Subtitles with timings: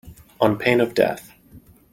[0.39, 1.31] On pain of death.